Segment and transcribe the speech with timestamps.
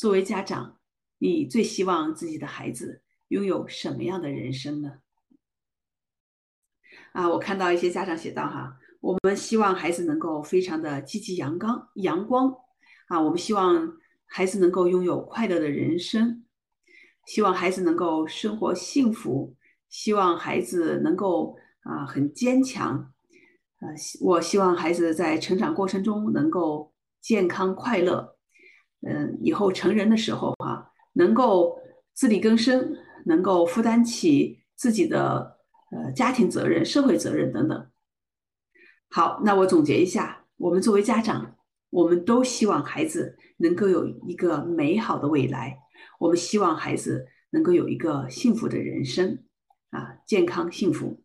[0.00, 0.78] 作为家长，
[1.18, 4.94] 你最希望自己的孩子拥有什么样的人生呢？
[7.12, 12.50] 啊，我看到一些家长写道哈，我们希望孩子能够非常的积极阳刚、阳光
[13.08, 13.92] 啊，我们希望
[14.24, 16.46] 孩子能够拥有快乐的人生，
[17.26, 19.54] 希望孩子能够生活幸福，
[19.90, 23.12] 希望孩子能够啊很坚强，
[23.80, 23.88] 呃，
[24.22, 26.90] 我希望孩子在成长过程中能够
[27.20, 28.29] 健康快乐，
[29.06, 31.78] 嗯，以后成人的时候哈，能够
[32.14, 35.58] 自力更生，能够负担起自己的。
[35.92, 37.90] 呃，家庭责任、社会责任等等。
[39.08, 41.56] 好，那我总结一下，我们作为家长，
[41.90, 45.80] 我们都希望孩子能够有一个美好的未来，
[46.20, 49.42] 我们希望孩子能够有一个幸福的人生，
[49.90, 51.24] 啊，健康幸福。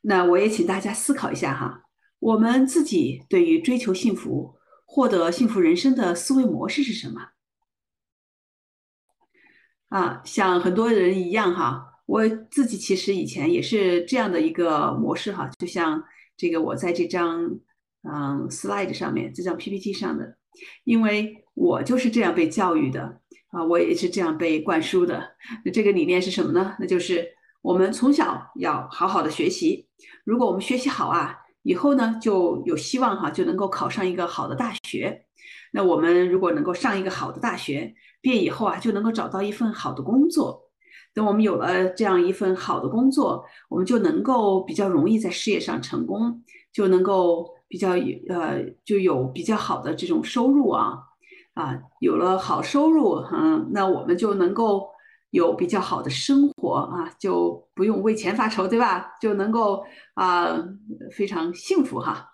[0.00, 1.82] 那我也请大家思考一下哈，
[2.18, 4.56] 我们自己对于追求幸福、
[4.94, 7.28] 获得幸福人生的思维模式是什么？
[9.88, 16.04] 啊，像很多人一样哈，我自己其实以前也是这样的一个模式哈，就像
[16.36, 17.58] 这个我在这张
[18.02, 20.36] 嗯 slide 上面这张 PPT 上的，
[20.84, 25.26] 因为我就是这样被教育的啊，我也是这样被灌输的。
[25.64, 26.76] 那这个理念是什么呢？
[26.78, 27.26] 那就是
[27.62, 29.88] 我们从小要好好的学习，
[30.22, 35.26] 如果我们学习好啊，以后呢就有希望哈，就能够考上一个好的大学。
[35.72, 37.94] 那我们如果能够上一个好的大学。
[38.24, 40.70] 毕业以后啊，就能够找到一份好的工作。
[41.12, 46.40] 等我们有了这样一份好的工作，我们就能够比较容易在事业上成功，
[46.72, 51.00] 就能够比较有呃就有比较好的这种收入啊
[51.54, 54.88] 啊，有了好收入，嗯，那我们就能够
[55.32, 59.14] 有比较好的生活啊，就不用为钱发愁，对吧？
[59.18, 59.82] 就能够
[60.14, 60.62] 啊
[61.10, 62.28] 非常幸福哈。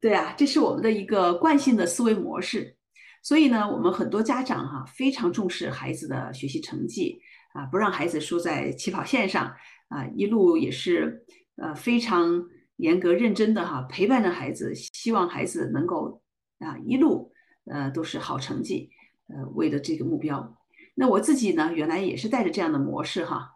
[0.00, 2.74] 对啊，这是我们的一个惯性的思维模式。
[3.22, 7.20] 所以呢，我们很多家长哈非常重视孩子的学习成绩
[7.52, 9.54] 啊，不让孩子输在起跑线上
[9.88, 11.22] 啊，一路也是
[11.56, 12.42] 呃非常
[12.76, 16.22] 严格认真的哈陪伴着孩子，希望孩子能够
[16.60, 17.30] 啊一路
[17.70, 18.88] 呃都是好成绩，
[19.28, 20.56] 呃为了这个目标。
[21.00, 23.52] 那我自己呢，原来也是带着这样的模式哈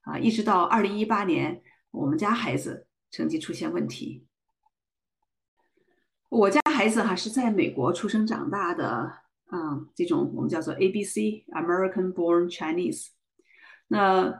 [0.00, 4.26] 啊，一直到二零一八年，我们家孩子成绩出现问题。
[6.30, 9.12] 我家孩子哈是在美国出生长大的，
[9.52, 13.08] 嗯，这种我们叫做 A B C American Born Chinese。
[13.88, 14.32] 那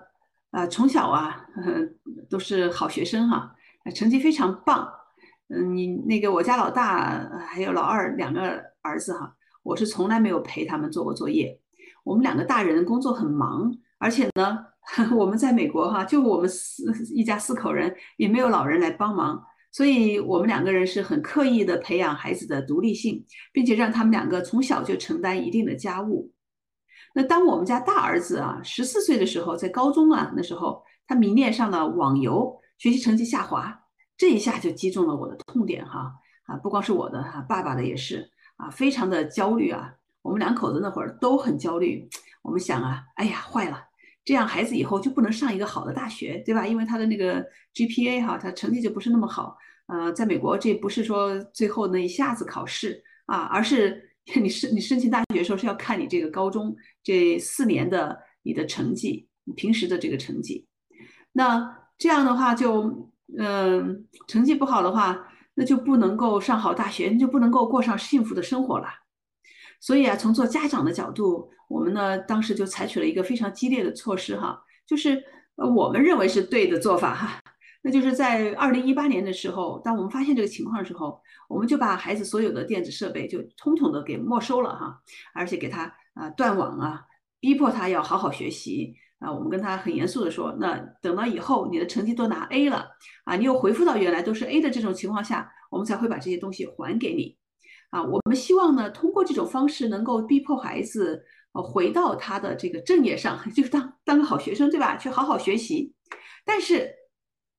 [0.50, 1.46] 啊，从小啊
[2.30, 3.54] 都是好学生哈，
[3.94, 4.90] 成绩非常棒。
[5.48, 11.60] 嗯，你那个我家老大还有老二两个儿子哈，我是从来没有陪他们做过作业。
[12.06, 14.64] 我们两个大人工作很忙，而且呢，
[15.18, 19.44] 我们在美国哈，就我们四一家四口人，也没有老人来帮忙。
[19.72, 26.32] 所以，我们两个人是很刻意的培养孩子的独立性，并且让他们两个从小就承担一定的家务。
[27.12, 33.76] 那当我们家大儿子啊十四岁的时候，在高中啊那时候，他迷恋上了网游，学习成绩下滑，
[34.16, 36.14] 这一下就击中了我的痛点哈
[36.46, 36.56] 啊！
[36.56, 39.92] 不光是我的哈，爸爸的也是啊，非常的焦虑啊。
[40.26, 42.08] 我们两口子那会儿都很焦虑，
[42.42, 43.80] 我们想啊，哎呀，坏了。
[44.24, 46.66] 这样孩子以后就不能上一个好的大学，对吧？
[46.66, 47.40] 因为他的那个
[47.72, 49.56] GPA 哈，他成绩就不是那么好。
[49.86, 54.02] 呃，在美国这不是说最后那一下子考试啊，而是
[54.34, 60.66] 你申你申请大学的时候是要看你这个高中这四年的你的成绩，你平时的这个成绩。
[61.30, 68.88] 那这样的话就，嗯，成绩不好的话，那就不能够上好大学，你就不能够过上幸福的生活了。
[69.86, 75.22] 所以啊，从做家长的角度，我们呢当时就采取了一个非常激烈的措施哈，就是
[75.54, 77.40] 呃我们认为是对的做法哈，
[77.82, 85.00] 那就是在二零一八年的时候，当我们发现这个情况的时候，我们就把孩子所有的电子设备就统统的给没收了哈，
[85.32, 87.04] 而且给他啊断网啊，
[87.38, 92.88] 逼迫他要好好学习啊，我们跟他很严肃的说，那等到以后你的成绩都拿 A 了
[93.22, 97.36] 啊，你又恢复到原来都是 A 的这种情况下，我们才会把这些东西还给你。
[97.90, 104.96] 啊，我们希望呢，通过这种方式能够逼迫孩子，呃，回到他的这个正业上， 就是当当个好学生，对吧？
[104.96, 105.92] 去好好学习。
[106.44, 106.90] 但是，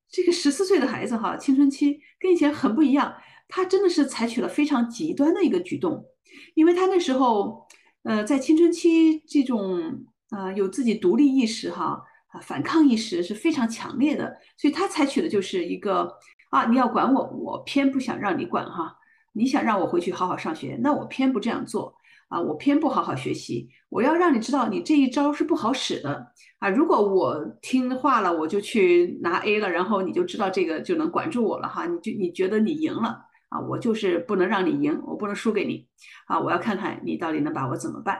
[0.10, 3.16] 这个十四岁的孩子哈，青春期跟以前很不一样，
[3.48, 6.06] 他真的是采取了非常极端的一个举动，
[6.54, 7.66] 因为他那时候，
[8.04, 16.10] 呃，在青春期这种啊有自己独立意识哈啊反抗意识是非常强烈的，所以他采取的就是一个
[16.50, 18.96] 啊你要管我，我偏不想让你管哈。
[19.38, 21.94] 你想让我回去好好上学，那我偏不这样做
[22.28, 22.42] 啊！
[22.42, 23.70] 我偏不好好学习。
[23.90, 26.68] 我要让你知道，你这一招是不好使的啊！
[26.70, 31.86] 如果我听话了，我就去拿 A 了，然后你就知道这个就能管住我了哈！
[31.86, 33.10] 你就你觉得你赢了
[33.50, 35.88] 啊，我就是不能让你赢，我不能输给你
[36.26, 38.20] 啊，我要看看你到底能把我怎么办。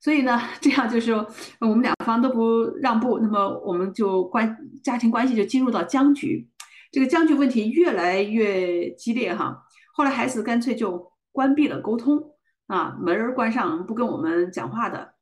[0.00, 1.26] 所以呢，这样就是说
[1.60, 6.48] 我们两方都不让步，那么我们就关家庭关系就进入到僵局，
[6.90, 9.62] 这个僵局问题越来越激烈哈。
[9.92, 12.34] 后来孩子干脆就关闭了沟通
[12.66, 15.14] 啊，门儿关上不跟我们讲话的，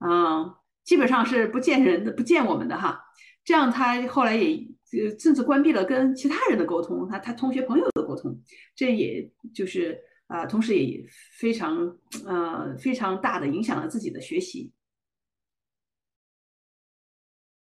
[0.00, 3.02] 嗯，基本上是不见人的不见我们的哈。
[3.44, 4.56] 这样他后来也
[4.92, 8.40] 呃甚至关闭了跟其他人的沟通，他他同学朋友的沟通，
[8.74, 11.04] 这也就是啊，同时也
[11.38, 11.96] 非常
[12.26, 14.72] 呃非常大的影响了自己的学习。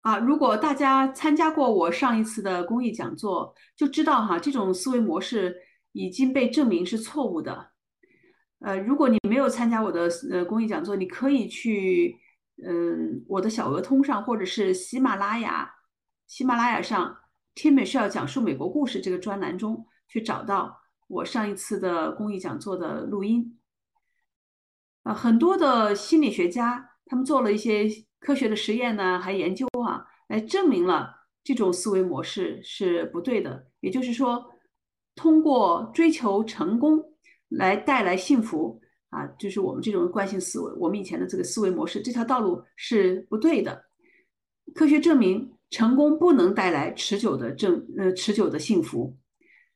[0.02, 5.54] 啊，如果大家参加过我上一次的公益讲座，就知道哈，这种思维模式
[5.92, 7.70] 已经被证明是错误的。
[8.60, 12.18] 呃，如果你没有参加我的呃公益讲座，你可以去。
[12.62, 15.76] 嗯，我的小鹅通上，或者是喜马拉雅，
[16.26, 17.16] 喜马拉雅上
[17.54, 20.78] ，Tim Michelle 讲述美国故事这个专栏中去找到
[21.08, 23.58] 我上一次的公益讲座的录音。
[25.04, 27.88] 啊，很多的心理学家他们做了一些
[28.18, 33.68] 科学的实验呢，还研究啊，来证明了这种思维模式是不对的。
[33.80, 34.52] 也就是说，
[35.20, 36.98] 通过追求成功
[37.50, 38.80] 来带来幸福。
[39.10, 43.84] 啊，就是我们这种惯性思维，我们以前的这个思维模式，这条道路是不对的。
[44.72, 49.18] 科学证明，成功不能带来持久的正呃持久的幸福。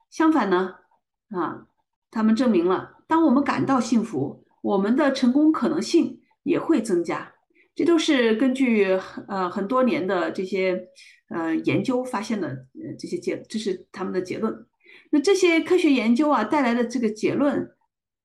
[0.08, 0.76] 相反呢，
[1.31, 1.67] 啊，
[2.12, 7.35] 他们证明了，当我们感到幸福，我们的成功可能性也会增加。
[7.75, 8.87] 这都是根据
[9.26, 10.81] 呃很多年的这些
[11.29, 14.55] 呃研究发现的呃这些结，这是他们的结论。
[15.14, 17.70] 那这些科学研究啊带来的这个结论。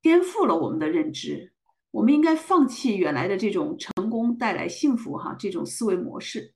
[0.01, 1.51] 颠覆了我们的认知，
[1.91, 6.53] 我们应该放弃原来的这种成功带来幸福哈这种思维模式。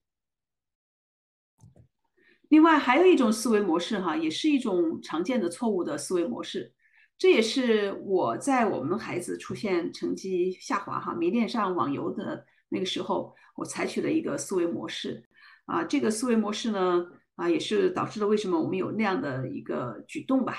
[2.48, 6.74] 另外还有一种思维模式哈，也是一种常见的错误的思维模式，
[7.18, 15.22] 这也是我在我们孩子出现成绩下滑哈迷恋上网游的那个时候，我采取的一个思维模式
[15.66, 15.84] 啊。
[15.84, 20.56] 这个思维模式呢啊，也是导致了为什么我们有那样的一个举动吧。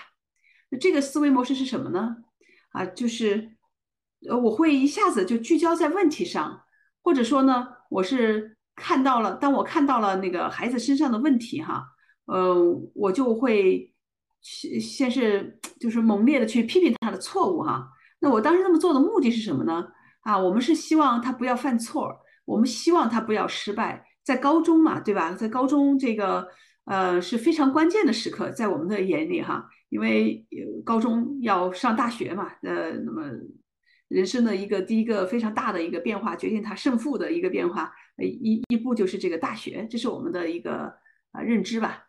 [0.70, 2.16] 那这个思维模式是什么呢？
[2.70, 3.56] 啊，就是，
[4.28, 6.62] 呃，我会一下子就聚焦在问题上，
[7.02, 11.84] 或者说呢，我是看到了，当我看到了那个孩子身上的问题，哈，
[12.26, 12.54] 呃，
[12.94, 13.94] 我就会
[14.40, 17.88] 先先是就是猛烈的去批评他的错误，哈。
[18.18, 19.86] 那我当时那么做的目的是什么呢？
[20.22, 22.10] 啊，我们是希望他不要犯错，
[22.46, 24.04] 我们希望他不要失败。
[24.24, 25.32] 在高中嘛，对吧？
[25.32, 26.48] 在高中这个，
[26.86, 29.68] 呃，是非常关键的时刻，在我们的眼里，哈。
[29.90, 30.44] 因为
[30.84, 33.30] 高中要上大学嘛，呃，那么
[34.08, 40.92] 人生的一个第一个非常大的一个变化，决定他胜负的一个变化，一一步就是这个大学，这是我们的一个
[41.30, 42.06] 啊认知吧。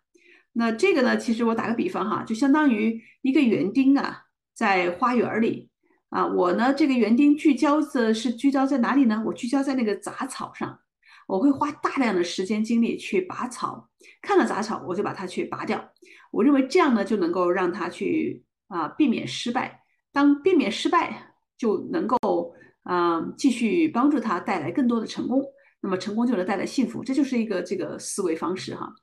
[0.53, 4.23] 那这个呢，其实我打个比方哈，就相当于一个园丁啊，
[4.55, 5.69] 在花园里
[6.09, 9.21] 啊，我呢这个园丁聚焦的是聚焦在哪里呢？
[9.27, 10.79] 我聚焦在那个杂草上。
[11.27, 13.89] 我会花大量的时间精力去拔草，
[14.21, 15.83] 看到杂草我就把它去拔掉。
[16.31, 19.81] 我认为这样呢就能够让他去啊避免失败。
[20.11, 25.43] 当避免失败，就能够啊继续帮助他带来更多的成功。
[25.81, 28.93] 那么成功就能带来幸福，这就是一个这个思维方式哈。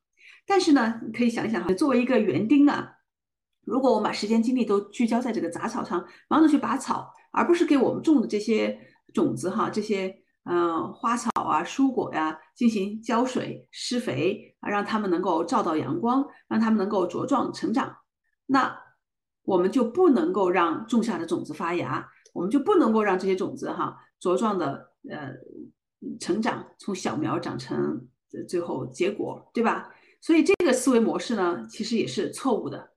[0.47, 2.93] 但是呢，可以想一想哈，作为一个园丁啊，
[3.65, 8.79] 如果我们把时间精力都聚焦在这个杂草上，忙着去拔草，而不是给我们种的这些
[9.13, 10.22] 种子哈这些。
[10.45, 17.97] 嗯，花草啊、蔬果呀，进行浇水、施肥啊，让它们能够照到阳光，让它们能够茁壮成长。
[18.47, 18.77] 那
[19.45, 25.33] 我们就不能够让种下的种子发芽，我们就不能够让这些种子哈茁壮的呃
[26.19, 28.09] 成长，从小苗长成
[28.49, 29.95] 最后结果，对吧？
[30.21, 32.91] 所以这个思维模式呢，其实也是错误的。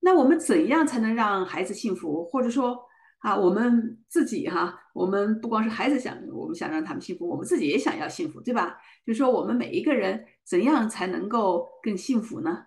[0.00, 2.87] 那我们怎样才能让孩子幸福，或者说？
[3.18, 8.78] 啊，我们自己哈，我们不光是孩子想，我们想让他们幸福，我们自己也想要幸福，对吧？
[9.04, 12.66] 就是说，我们每一个人怎样才能够更幸福呢？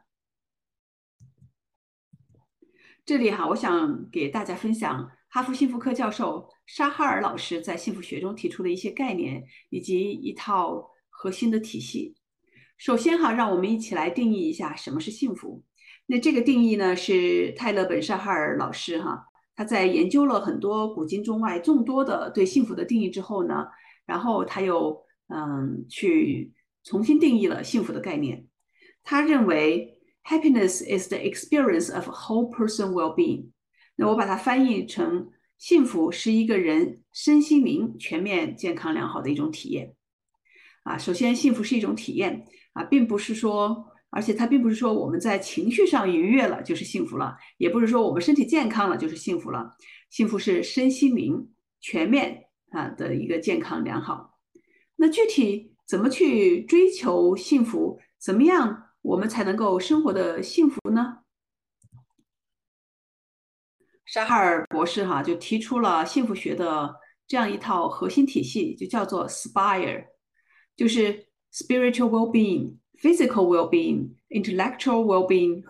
[3.05, 12.17] 这里哈，我想给大家分享哈佛幸福课教授沙哈尔老师在幸福学中提出的一些概念以及一套核心的体系。
[12.77, 15.63] 首先哈，让我们一起来定义一下什么是幸福。
[16.07, 19.30] 那这个定义呢，是泰勒本沙哈尔老师哈。
[19.55, 23.67] 他在研究了很多古今中外众多的对幸福的定义之后呢，
[24.05, 26.51] 然后他又嗯去
[26.83, 28.47] 重新定义了幸福的概念。
[29.03, 33.49] 他认为 happiness is the experience of whole person well-being。
[33.95, 39.95] 那我把它翻译成幸福是一个人身心灵全面健康良好的一种体验。
[40.83, 49.71] 啊，首先幸福是一种体验啊，并不是说而且它并不是说我们在情绪上愉悦了就是幸福了，也不是说我们身体健康了就是幸福了。
[50.09, 51.49] 幸福是身心灵
[51.79, 54.37] 全面啊的一个健康良好。
[54.97, 57.99] 那具体怎么去追求幸福？
[58.19, 61.19] 怎么样我们才能够生活的幸福呢？
[64.05, 66.93] 沙哈尔博士哈就提出了幸福学的
[67.25, 70.07] 这样一套核心体系，就叫做 SPIRE，
[70.75, 75.62] 就是 spiritual well-being、physical well-being、intellectual well-being、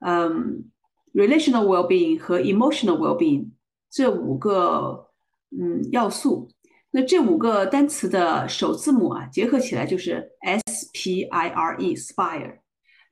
[0.00, 0.70] 嗯
[1.12, 3.50] relational well-being 和 emotional well-being
[3.90, 5.10] 这五个
[5.50, 6.48] 嗯要素。
[6.90, 10.30] 那这五个单词的首字母啊结合起来就是
[10.66, 12.58] SPIRE，SPIRE。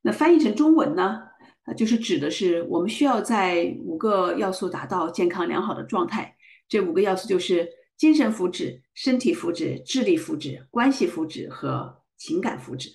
[0.03, 1.23] 那翻译成中文呢？
[1.65, 6.35] 啊，就是指的是我们需要在五个要素达到健康良好的状态。
[6.69, 12.89] 这五个要素就是精神福祉、身体福祉、智力福祉、关系福祉和情感福祉。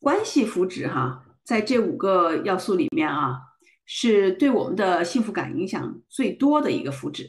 [0.00, 3.38] 关系福祉哈，在这五个要素里面啊，
[3.84, 7.26] 是对我们的幸福感影响最多的一个福祉。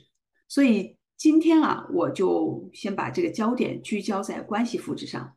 [0.48, 5.36] 所以今天啊，我就先把这个焦点聚焦在关系福祉上。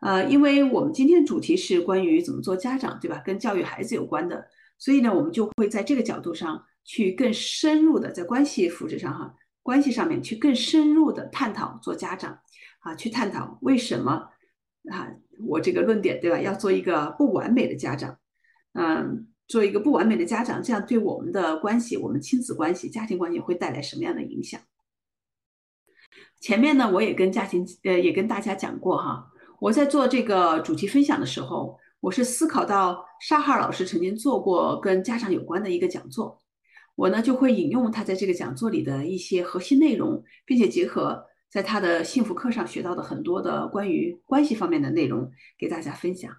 [0.00, 3.22] 呃，因为我们今天主题是关于怎么做家长，对吧？
[3.24, 4.46] 跟教育孩子有关的，
[4.78, 12.38] 所以呢，我们就会在这个角度上去更深入的在关系福祉上哈，关系上面去更深入的探讨做家长
[12.80, 14.26] 啊，去探讨为什么
[14.90, 15.08] 啊，
[15.46, 16.40] 我这个论点对吧？
[16.40, 18.18] 要做一个不完美的家长，
[18.74, 24.60] 嗯，做一个不完美的家长，这样对我们的关系，我们亲子关系、家庭关系会带来什么样的影响？
[26.40, 29.26] 前面呢，我也跟家庭呃，也跟大家讲过哈。
[29.60, 36.40] 我在做这个主题分享的时候，我是思考到沙哈老师曾经做过跟家长有关的一个讲座，
[36.94, 46.32] 我呢就会引用他在这个讲座里的一些核心内容，并且结合在他的幸福课上学到的很多的关于关系方面的内容给大家分享。